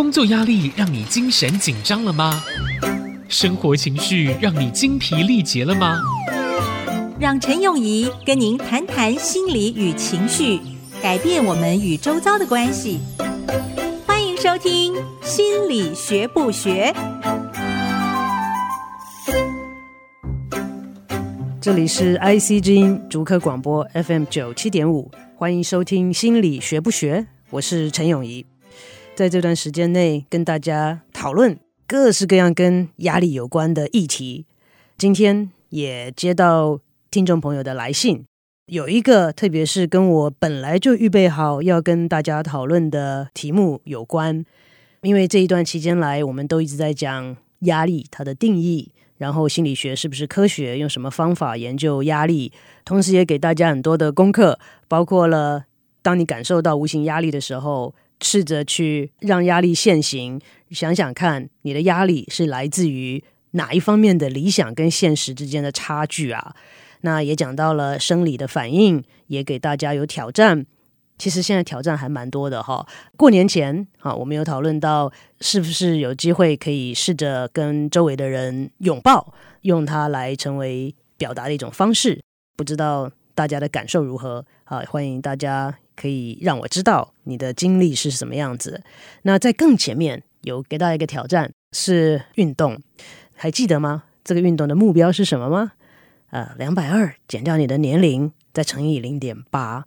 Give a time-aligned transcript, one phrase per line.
[0.00, 2.42] 工作压力让你精神紧张了吗？
[3.28, 6.00] 生活情绪让你精疲力竭了吗？
[7.18, 10.58] 让陈永仪跟您谈谈心理与情绪，
[11.02, 12.98] 改变我们与周遭的关系。
[14.06, 16.94] 欢迎收听《心理学不学》。
[21.60, 27.20] 这里是 IC 之音竹科广播 FM 九七点五，欢迎收听《心理学不学》，
[27.50, 28.46] 我是陈永仪。
[29.14, 34.46] 在这段时间内，跟大家讨论各式各样跟压力有关的议题。
[34.96, 38.24] 今天也接到听众朋友的来信，
[38.66, 44.42] 有一个特别是跟我本来就预备好要跟大家讨论的题目有关。
[45.02, 52.50] 因为这一段期间来，我们都一直在讲压力它的定义，然后心理学是不是科学，用什么方法研究压力，
[52.86, 55.64] 同时也给大家很多的功课，包括了
[56.00, 57.94] 当你感受到无形压力的时候。
[58.20, 66.54] 试着去让压力现形，想想看，你的压力是来自于哪一方面的理想跟现实之间的差距啊？
[67.02, 70.66] 那也讲到了生理的反应，也给大家有挑战。
[71.18, 72.86] 其实现在挑战还蛮多的哈。
[73.16, 82.20] 过年前啊，我们有讨论到是不是有机会可以试着跟周围的人拥抱，用它来成为表达的一种方式。
[82.56, 83.10] 不知道
[83.40, 84.84] 大家的感受如何啊？
[84.90, 85.74] 欢迎大家。
[85.96, 88.82] 可以让我知道你的经历是什么样子。
[89.20, 92.80] 那在更前面有给大家一个挑战，是运动，
[93.34, 94.04] 还记得吗？
[94.24, 95.72] 这个运动的目标是什么吗？
[96.30, 99.84] 呃，两百二减掉你的年龄，再乘以零点八，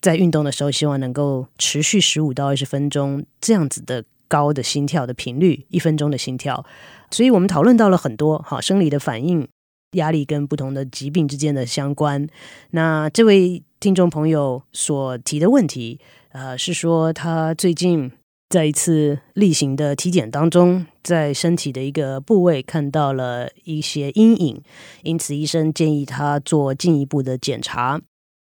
[0.00, 6.64] 在运动的时候，希望能够持续十五到二十分钟这样子的高的心跳的频率，一分钟的心跳。
[7.10, 9.48] 所以我们讨论到了很多好生理的反应，
[9.92, 12.26] 压力跟不同的疾病之间的相关。
[12.70, 13.62] 那这位。
[13.80, 16.00] 听众朋友所提的问题，
[16.32, 18.10] 呃，是说他最近
[18.48, 24.60] 在一次例行的体检当中，在身体的一个部位看到了一些阴影，
[25.04, 28.00] 因此医生建议他做进一步的检查。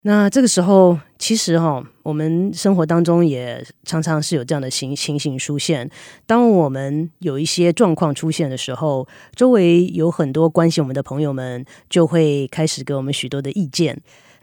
[0.06, 5.90] 那这个时候，其实哈、哦，我们生活当中也常常是有这样的情情形出现。
[6.26, 13.98] 当我们有一些状况出现的时候，周围有很多关心我们的朋友们就会开始给我们许多的意见。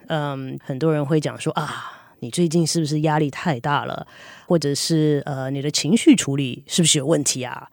[0.08, 1.92] 嗯，很多人会讲说啊，
[2.22, 4.08] 你最近是不是压力太大了？
[4.48, 7.70] 或者是呃，你的情绪处理是不是有问题啊？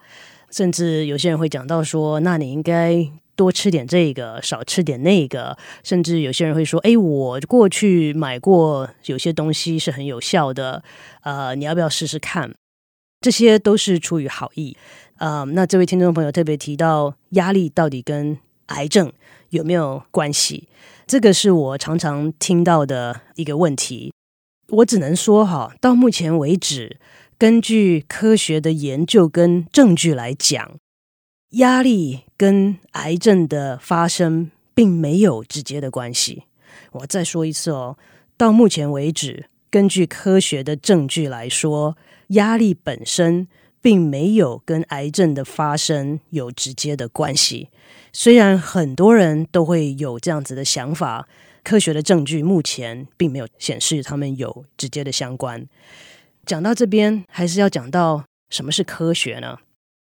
[0.50, 5.56] 甚至有些人会讲到说，那你应该多吃点这个，少吃点那个。
[5.84, 10.82] 甚至有些人会说，哎，我过去买过有些东西是很有效的，
[11.22, 12.52] 呃，你要不要试试看？
[13.20, 14.76] 这些都是出于好意。
[15.18, 19.12] 呃，那这位听众朋友特别提到，压力到底跟癌症
[19.50, 20.68] 有没有关系？
[21.06, 24.12] 这个是我常常听到的一个问题，
[24.68, 26.98] 我只能说哈，到目前为止，
[27.38, 30.76] 根据科学的研究跟证据来讲，
[31.52, 36.44] 压力跟癌症的发生并没有直接的关系。
[36.92, 37.96] 我再说一次哦，
[38.36, 41.96] 到目前为止，根据科学的证据来说，
[42.28, 43.48] 压力本身
[43.80, 47.70] 并没有跟癌症的发生有直接的关系。
[48.12, 51.26] 虽然很多人都会有这样子的想法，
[51.64, 55.66] 科学的证据目前并没有显示他们有直接的相关。
[56.44, 59.58] 讲到这边，还是要讲到什么是科学呢？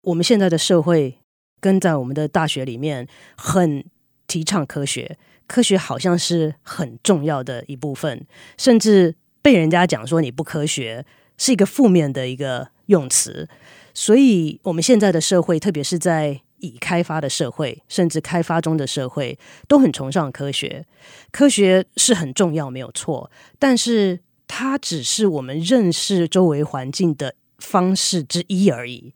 [0.03, 1.17] 我们现在的社会
[1.63, 3.07] 跟在我们的大学里面
[3.37, 3.85] 很
[4.27, 11.05] 提倡科学，科学好像是很重要的一部分，甚至被人家讲说你不科学
[11.37, 13.47] 是一个负面的一个用词。
[13.93, 20.85] 所以，我们现在的社会，特别是在已开发的社会，甚至开发中的社会，都很崇尚科学。
[21.31, 29.13] 科学是很重要，没有错，但是它只是我们认识周围环境的方式之一而已。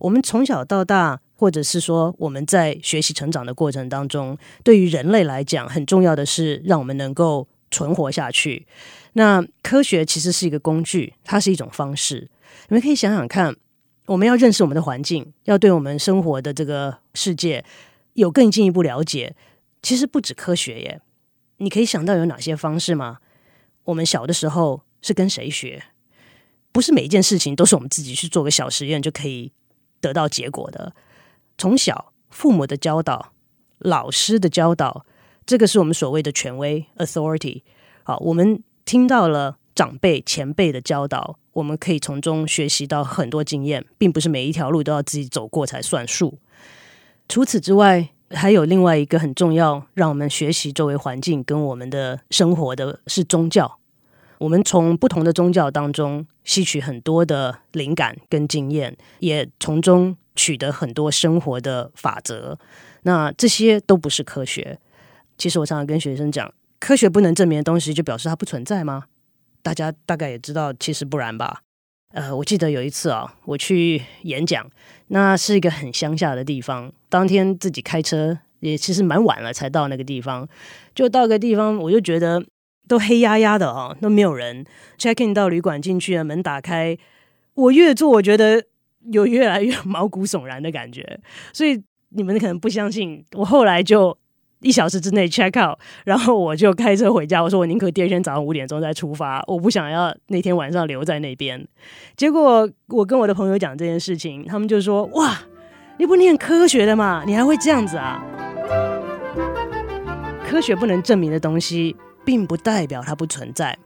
[0.00, 8.66] 我们从小到大，或者是说我们在学习成长的过程当中，对于人类来讲，很重要的是让我们能够存活下去。
[9.14, 12.28] 那科学其实是一个工具，它是一种方式。
[12.68, 13.56] 你们可以想想看。
[14.06, 17.64] 我们要认识我们的环境，要对我们生活的这个世界
[18.14, 19.36] 有更进一步了解。
[19.82, 21.00] 其实不止科学耶，
[21.58, 23.18] 你可以想到有哪些方式吗？
[23.84, 25.84] 我们小的时候是跟谁学？
[26.72, 29.52] 不是每一件事情都是我们自己去做个小实验就可以
[30.00, 30.92] 得到结果的。
[31.60, 33.32] 从小父母的教导、
[33.80, 35.04] 老师的教导，
[35.44, 37.60] 这个是我们所谓的权威 （authority）。
[38.02, 41.36] 好，我们听到了长辈、前辈的教导。
[41.52, 46.38] 我们可以从中学习到很多经验，并不是每一条路都要自己走过才算数。
[47.28, 53.78] 除此之外，还有另外一个很重要，让我们学习周围环境跟我们的生活的是宗教。
[54.38, 62.58] 我们从不同的宗教当中吸取很多的灵感跟经验，也从中取得很多生活的法则。
[63.02, 64.78] 那这些都不是科学。
[65.38, 69.04] 其实我常常跟学生讲，科学不能证明的东西，就表示它不存在吗？
[69.62, 71.62] 大家大概也知道，其实不然吧。
[72.12, 74.68] 呃，我记得有一次啊，我去演讲，
[75.08, 80.48] 那是一个很乡下的地方，当天自己开车，也其实蛮晚了才到那个地方。
[80.94, 82.44] 就到个地方，我就觉得。
[82.88, 84.66] 都黑压压的哦，都没有人。
[84.98, 86.98] check in 到旅馆进去，门打开，
[87.54, 88.64] 我越坐，我觉得
[89.12, 91.20] 有越来越毛骨悚然的感觉。
[91.52, 94.16] 所以你们可能不相信，我后来就
[94.60, 97.42] 一小时之内 check out，然后我就开车回家。
[97.42, 101.66] 我说我宁可第二天早上五点钟再出发，我不想要那天晚上留在那边。
[102.16, 105.38] 结果我跟我的朋友讲这件事情，他们就说：“哇，
[105.98, 107.24] 你不念科学的吗？
[107.26, 108.22] 你还会这样子啊？
[110.46, 113.76] 科学不能证明的东西。”并不代表它不存在。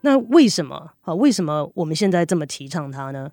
[0.00, 1.14] 那为什么啊？
[1.14, 3.30] 为什么我们现在这么提倡它呢？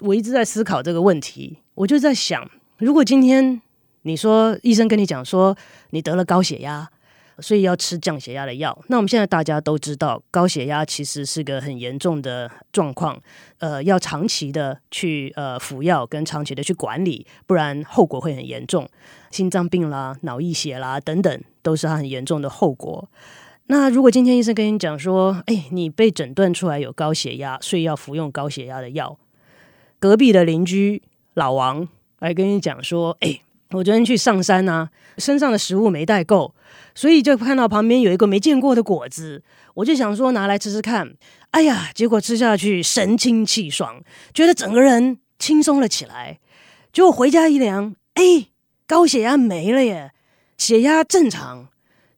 [0.00, 1.58] 我一直在思考这个问题。
[1.74, 3.60] 我就在想，如果今天
[4.02, 5.56] 你说医生跟你讲说
[5.90, 6.88] 你得了高血压，
[7.38, 13.18] 所以要吃降血压的药，那我们现在大家都知道，高血压其实是个很严重的状况，
[13.58, 18.86] 呃，要长期的去呃服药跟长期的去管理，不然后果会很严重，
[19.30, 23.08] 心脏病啦、脑溢血啦等等，都是它很严重的后果。
[23.66, 29.16] 那如果今天医生跟你讲说，哎，你被诊断出来有高血压，所以要服用高血压的药。
[30.02, 31.00] 隔壁的邻居
[31.34, 31.86] 老王
[32.18, 33.40] 来跟你讲说，哎，
[33.70, 36.52] 我昨天去上山啊，身上的食物没带够，
[36.92, 39.44] 所以就看到旁边有一个没见过的果子，
[39.74, 41.14] 我就想说拿来吃吃看。
[41.52, 44.02] 哎呀，结果吃下去神清气爽，
[44.34, 46.40] 觉得整个人轻松了起来。
[46.92, 48.48] 结果回家一量，哎，
[48.88, 50.10] 高血压没了耶，
[50.58, 51.68] 血压正常。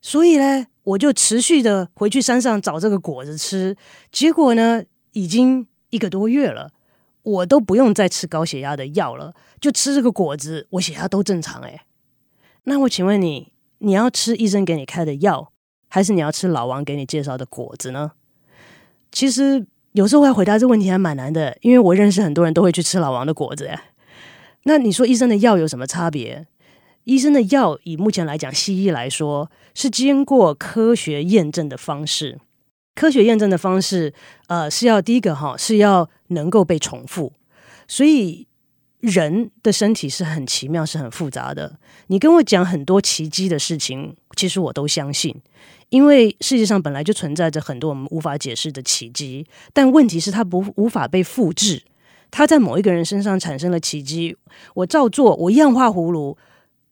[0.00, 3.76] 所以呢，我就持续的回去山上找这个果子吃，
[4.10, 4.82] 结果呢，
[5.12, 6.70] 已经一个多月了，
[7.24, 11.80] 我都不用再吃高血压的药了，就吃这个果子，我血压都正常诶。
[12.64, 15.50] 那我请问你，你要吃医生给你开的药，
[15.88, 18.12] 还是你要吃老王给你介绍的果子呢？
[19.10, 23.78] 其实有时候我要回答这问题还蛮难的，因为我认识很多人都会去吃老王的果子诶。
[24.64, 26.46] 那你说医生的药有什么差别？
[27.04, 32.40] 医生的药，以目前来讲，西医来说是经过科学验证的方式。
[32.94, 34.12] 科学验证的方式，
[34.46, 37.32] 呃，是要第一个哈，是要能够被重复。
[37.88, 38.46] 所以
[39.00, 41.78] 人的身体是很奇妙，是很复杂的。
[42.06, 45.34] 你跟我讲很多奇迹的事情，其实我都相信，
[45.88, 49.46] 因为世界上本来就存在着很多我们无法解释的奇迹。
[49.72, 51.82] 但问题是，它不无法被复制。
[52.30, 54.36] 它在某一个人身上产生了奇迹，
[54.74, 56.36] 我照做，我一样画葫芦。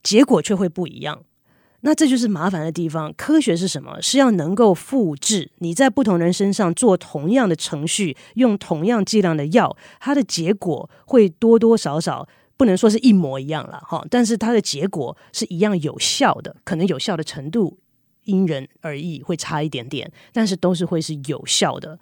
[0.02, 1.22] 结果却会不一样，
[1.84, 3.12] 那这就是麻烦的地方。
[3.16, 4.00] 科学是什么？
[4.00, 17.78] 是要能够复制你在不同人身上做同样的程序，用同样剂量的药，它的结果会多多少少不能说是一模一样了哈，但是它的结果是一样有效的，可能有效的程度
[18.24, 21.98] 因人而异，会差一点点，但是都是会是有效的。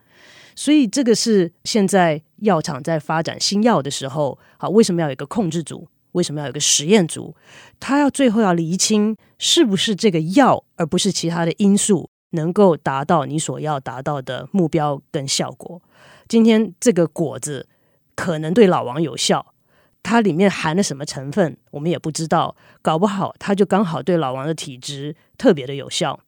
[0.55, 5.89] 所以这个是现在药厂在发展新药的时候，好，为什么要有一个控制组？
[6.13, 7.35] 为什么要有个实验组？
[7.79, 15.81] 他要最后要厘清是不是这个药，而不是其他的因素，能够达到你所要达到的目标跟效果。
[16.29, 17.69] 今天这个果子
[18.15, 19.55] 可能对老王有效，
[20.03, 22.57] 它里面含了什么成分，我们也不知道。
[22.83, 26.21] 搞不好它就刚好对老王的体质特别的有效。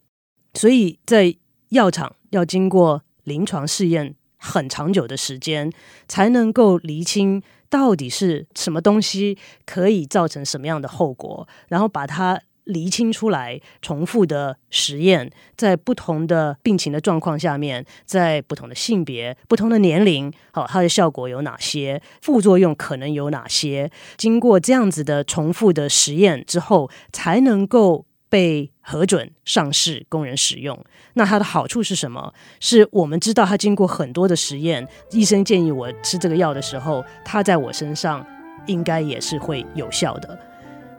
[0.54, 1.34] 所以在
[1.70, 5.72] 药厂要经过临床试验很长久的时间，
[6.06, 7.42] 才能够厘清。
[7.72, 11.48] 到底是什么东西可以造成什么样的后果？
[11.68, 22.02] 然后把它厘清出来，重复的实验，在不同的病情的状况下面，在不同的性别、不同的年龄，好，它的效果有哪些？
[22.20, 23.90] 副作用可能有哪些？
[24.18, 28.04] 经过这样子的重复的实验之后，才能够。
[28.32, 32.32] 被核准上市供人使用，那它的好处是什么？
[32.60, 38.26] 是我们知道它经过很多的实验，医生建议我吃这个药的时候，它在我身上
[38.64, 40.38] 应该也是会有效的。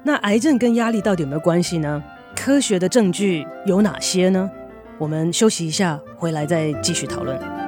[0.04, 2.04] 那癌症跟压力到底有没有关系呢？
[2.36, 4.48] 科学的证据有哪些呢？
[5.00, 7.63] 我们休息一下，回来再继续讨论。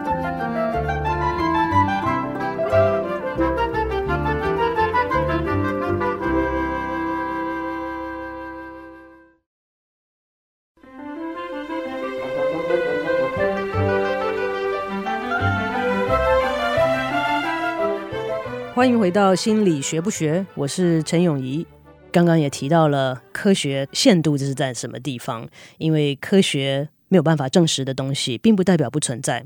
[18.75, 21.65] 欢迎回到心理学不学，我是陈永仪。
[22.11, 25.47] 刚刚也提到了科学限度，这是在什么地方？
[25.77, 29.45] 因为科学没有办法证实的东西，并不代表不存在。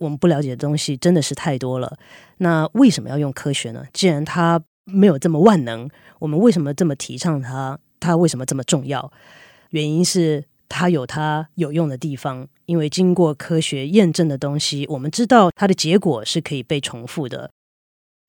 [0.00, 1.96] 我们不了解的东西真的是太多了。
[2.38, 3.84] 那为什么要用科学呢？
[3.92, 5.88] 既然它没有这么万能，
[6.18, 7.78] 我们为什么这么提倡它？
[8.00, 9.12] 它为什么这么重要？
[9.70, 12.48] 原因是它有它有用的地方。
[12.66, 17.50] 因为经过科学验证的东西，我们知道它的结果是可以被重复的。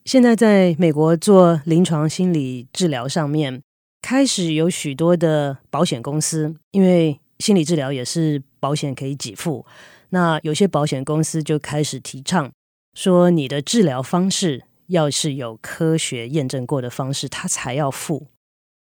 [0.06, 3.64] 现在在美国做临床心理治疗上面，
[4.04, 9.66] 开始有许多的保险公司，因为心理治疗也是保险可以给付。
[10.10, 12.52] 那有些保险公司就开始提倡
[12.94, 18.28] 说，你的治疗方式要是有科学验证过的方式，它才要付。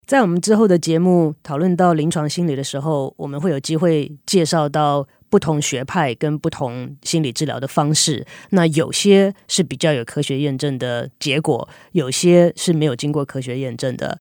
[0.05, 8.23] 在我们之后的节目讨论到临床心理的时候，我们会有机会介绍到不同学派跟不同心理治疗的方式。
[8.51, 14.19] 那有些是比较有科学验证的结果，有些是没有经过科学验证的。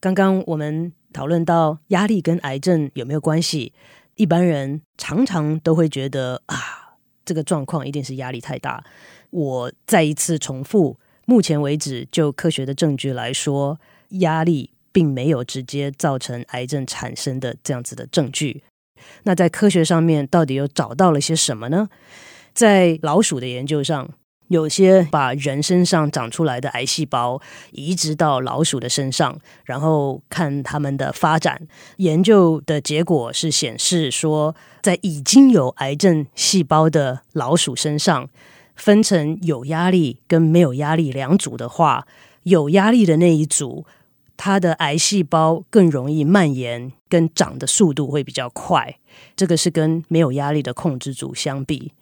[0.00, 3.72] 刚刚我们讨论到压力跟癌症有没有关系？
[4.16, 8.84] 一般人常常都会觉得啊，这个状况一定是压力太大。
[9.30, 14.72] 我再一次重复，目前为止就科学的证据来说，压力。
[14.92, 18.64] 并没有直接造成癌症产生的这样子的证据。
[19.22, 21.88] 那在科学上面到底又找到了些什么呢？
[22.52, 24.08] 在老鼠的研究上，
[24.48, 27.40] 有些把人身上长出来的癌细胞
[27.70, 31.68] 移植到老鼠的身上，然后看它们的发展。
[31.98, 38.28] 研究的结果是显示说，在已经有癌症细胞的老鼠身上，
[38.74, 42.06] 分成有压力跟没有压力两组的话，
[42.42, 43.86] 有压力的那一组。
[44.42, 48.98] 它的癌细胞更容易蔓延，跟长的速度会比较快。
[49.36, 51.92] 这个是跟没有压力的控制组相比。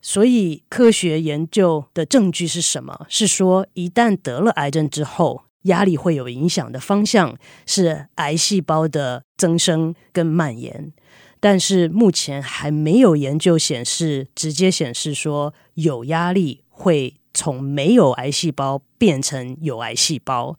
[0.00, 3.04] 所以科学研究的证据是什么？
[3.08, 7.36] 是说一旦得了癌症之后，压力会有影响的方向
[7.66, 10.92] 是癌细胞的增生跟蔓延。
[11.40, 20.56] 但是目前还没有研究显示，直接显示说有压力会从没有癌细胞变成有癌细胞。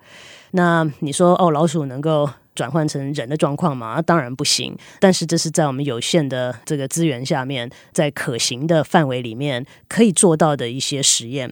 [0.51, 4.01] 那你说哦，老鼠能够转换成人的状况吗？
[4.01, 4.77] 当然不行。
[4.99, 11.51] 但是这是在我们有限的这个资源下面，在可行的范围里面可以做到的一些实验。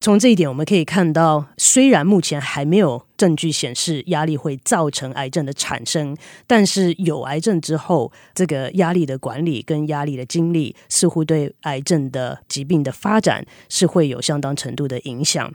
[0.00, 6.16] 从这一点我们可以看到，虽然目前还没有证据显示压力会造成癌症的产生，
[6.46, 15.52] 但是有癌症之后，这个压力的管理跟压力的经历，似乎对癌症的疾病的发展是会有相当程度的影响。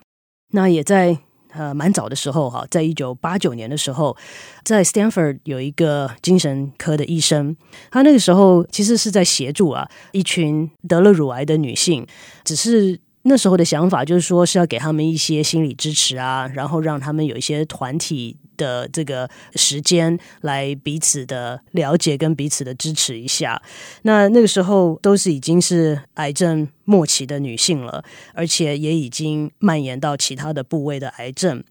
[0.51, 1.17] 那也在。
[1.57, 4.17] 呃，蛮早的时候哈，在一九八九年的时候，
[4.65, 7.55] 在 Stanford 有一个精神科的医生，
[7.89, 12.05] 他那个时候其实是在协助啊一群得了乳癌的女性，
[12.43, 12.99] 只是。
[13.27, 23.59] 那时候的想法就是说，是要给他们一些心理支持啊，然后让他们有一些团体的这个时间来彼此的了解跟彼此的支持一下。
[24.03, 28.03] 那那个时候都是已经是癌症末期的女性了，
[28.35, 31.63] 而且也已经蔓延到其他的部位的癌症，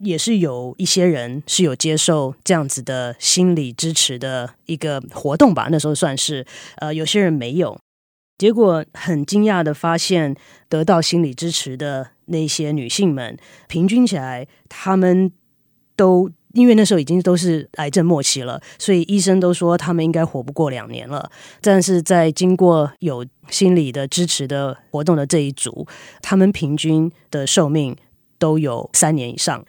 [0.00, 5.68] 也是有一些人是有接受这样子的心理支持的一个活动吧。
[5.70, 6.44] 那时候算是，
[6.76, 7.78] 呃，有些人没有。
[8.38, 10.34] 结果很惊讶的发现，
[10.68, 15.30] 得到心理支持的那些女性们，平均起来，她们
[15.96, 21.30] 都因为那时候已经都是癌症末期了，所以医生都说她们应该活不过两年了。
[21.60, 25.86] 但是在经过有心理的支持的活动的这一组，
[26.22, 27.96] 她们平均的寿命
[28.38, 29.64] 都有三年以上。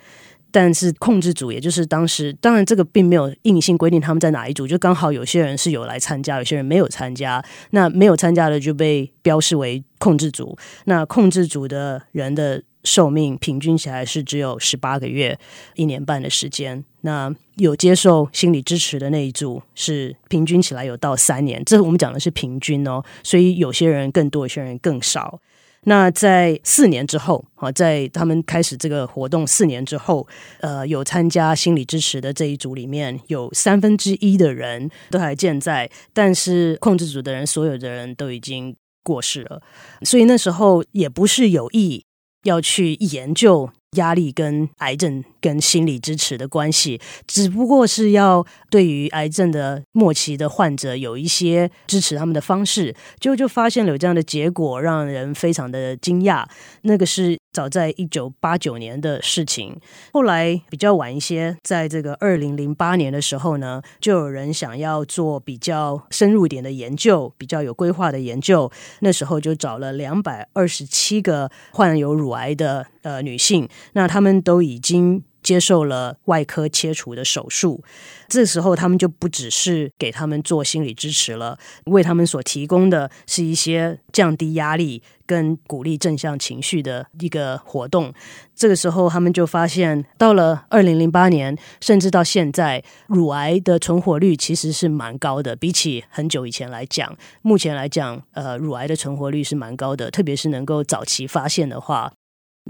[0.52, 7.44] 但是控制组，也就是当时，当然这个并没有硬性规定他们在哪一组，就刚好有些人是有来参加，有些人没有参加。
[7.72, 10.58] 那没有参加的就被标示为控制组。
[10.86, 15.38] 那控制组的人的寿命平均起来是只有十八个月，
[15.76, 16.84] 一年半的时间。
[17.02, 21.64] 那有接受心理支持的那一组是平均起来有到三年。
[21.66, 25.40] 这我们讲的是平均哦，所以有些人更多，有些人更少。
[25.84, 30.28] 那在四年之后，啊，在他们开始这个活动四年之后，
[30.60, 39.62] 呃，有参加心理支持的这一组里面有三分之一的人都还健在，但是控制组的人，所有的人都已经过世了。
[40.04, 42.06] 所以那时候也不是有意
[42.44, 56.46] 要去研究压力跟癌症跟心理支持的关系，只不过是要对于癌症的末期的患者有一些支持他们的方式，就就发现了有这样的结果，让人非常的惊讶。
[56.84, 59.76] 那个是早在一九八九年的事情，
[60.14, 68.72] 后来比较晚一些，在这个二零零八年的时候呢，就有人想要做比较深入一点的研究，比较有规划的研究。
[69.00, 75.24] 那时候就找了两百二十七个患有乳癌的呃女性，那她们都已经。
[75.42, 77.84] 接受了外科切除的手术。
[78.28, 88.14] 这时候，他们就不只是给他们做心理支持了，为他们所提供的是一些降低压力跟鼓励正向情绪的一个活动。
[88.56, 102.12] 这个时候，他们就发现，到了二零零八年，甚至到现在，乳癌的存活率其实是蛮高的，比起很久以前来讲，目前来讲，呃，乳癌的存活率是蛮高的，特别是能够早期发现的话。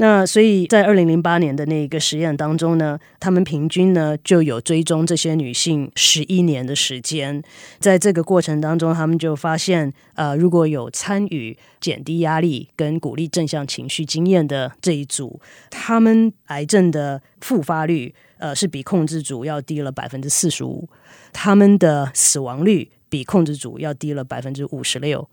[0.01, 7.43] 那所以在二零零八年的那一个实验当中呢，他们平均呢就有追踪这些女性十一年的时间，
[7.79, 15.37] 在这个过程当中，他们就发现，呃，如果有参与减低压力跟鼓励正向情绪经验的这一组，
[15.69, 20.87] 他们癌症的复发率，呃，是比控制组要低了百分之四十五，
[21.33, 25.29] 他们的死亡率比控制组要低了百分之五十六，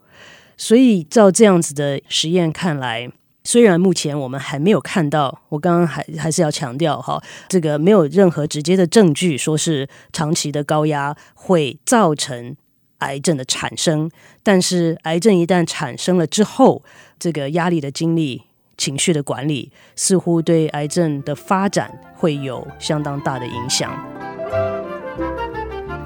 [0.57, 3.09] 所以照这样子的实验看来。
[3.47, 12.57] 虽然目前我们还没有看到，我刚刚还还是要强调哈，这个没有任何直接的证据说是长期的高压会造成
[12.97, 14.11] 癌症的产生，
[14.43, 16.83] 但是癌症一旦产生了之后，
[17.17, 18.43] 这个压力的经历、
[18.77, 23.97] 情绪的管理，似乎对癌症的发展会有相当大的影响。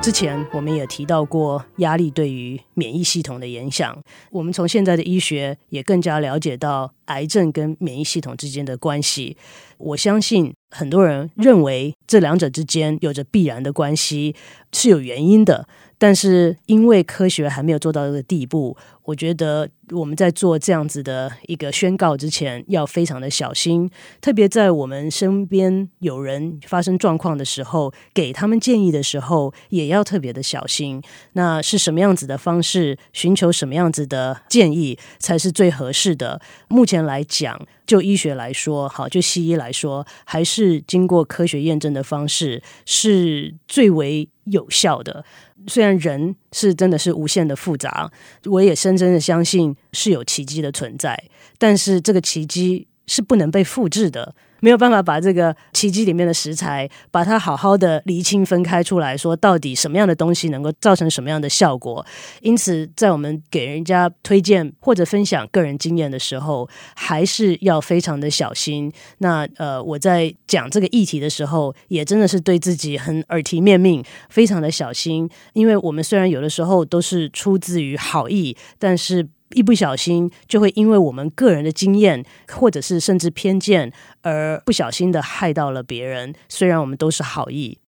[0.01, 3.95] 之前我们也提到过压力对于免疫系统的影响。
[4.31, 9.37] 我们从现在的医学也更加了解到癌症跟免疫系统之间的关系。
[9.77, 14.35] 我相信很多人认为这两者之间有着必然的关系，
[14.71, 15.67] 是有原因的。
[16.01, 23.87] 但是因为科学还没有做到这个地步，我觉得我们在做这样子的一个宣告之前，要非常的小心。
[24.19, 30.99] 特别在我们身边有人发生状况的时候，给他们建议的时候，也要特别的小心。
[31.33, 36.41] 那是什么样子的方式，寻求什么样子的建议才是最合适的？
[36.67, 45.23] 目前来讲，就医学来说，好，就西医来说，还是经过科学验证的方式是最为有效的。
[45.67, 48.11] 虽然人是真的是无限的复杂，
[48.45, 51.21] 我也深深的相信是有奇迹的存在，
[51.57, 54.35] 但是这个奇迹是不能被复制的。
[54.63, 62.05] 没有办法把这个奇迹里面的食材，把它好好的厘清分开出来说，到底什么样的东西能够造成什么样的效果。
[62.41, 68.93] 因此，在我们给人家推荐或者分享个人经验的时候，还是要非常的小心。
[69.17, 75.27] 那呃，我在讲这个议题的时候，也真的是对自己很耳提面命，非常的小心。
[75.53, 79.27] 因为我们虽然有的时候都是出自于好意，但是。
[79.53, 86.33] 一不小心就会因为我们个人的经验，或者是甚至偏见，而不小心的害到了别人。
[86.49, 87.79] 虽然我们都是好意，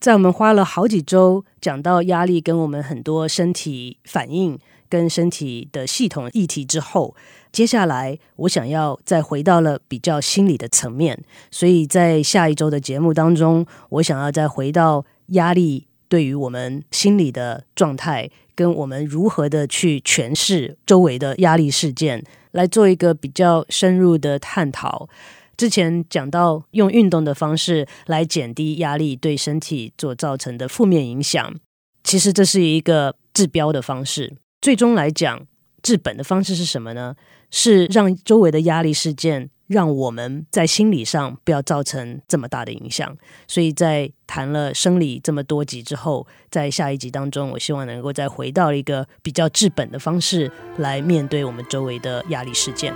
[0.00, 7.14] 在我们花了好几周讲到压力跟我们很多身体反应跟身体的系统议题之后，
[7.50, 11.24] 接下来我想要再回到了比较心理的层面。
[11.50, 18.30] 所以在下一周的节目当中，我想要再回到压力对于我们心理的状态。
[18.58, 25.08] 跟我们如何的去诠释周围的压力事件，来做一个比较深入的探讨。
[25.56, 31.54] 之前讲到用运动的方式来减低压力对身体所造成的负面影响，
[32.02, 34.34] 其实这是一个治标的方式。
[34.60, 35.46] 最终来讲，
[35.80, 37.14] 治本的方式是什么呢？
[37.52, 39.50] 是让周围的压力事件。
[39.68, 52.94] 让我们在心理上不要造成这么大的影响，所以在谈了生理这么多集之后，在下一集当中，我希望能够再回到一个比较治本的方式来面对我们周围的压力事件。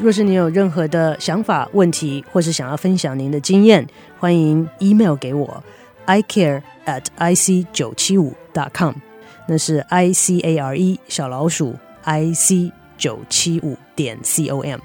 [0.00, 3.86] 若是你有任何的想法、问题，或是想要分享您的经验，
[4.18, 5.62] 欢迎 email 给我
[6.06, 8.94] ，I care at ic 九七五 dot com，
[9.46, 12.72] 那是 I C A R E 小老鼠 I C。
[13.02, 14.78] 九七五点 com，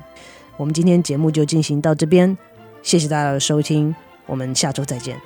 [0.58, 2.36] 我们今天节目就进行到这边，
[2.82, 3.93] 谢谢大家的收听，
[4.25, 5.21] 我们下周再见。